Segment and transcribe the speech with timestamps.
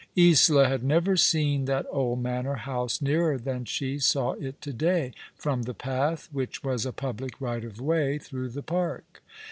[0.17, 5.13] Isola had never seen that old Manor House nearer than she saw it to day,
[5.37, 9.21] from the path, which was a public right of way through the park.